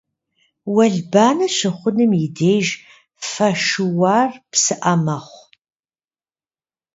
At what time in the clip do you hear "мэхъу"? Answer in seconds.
5.03-5.45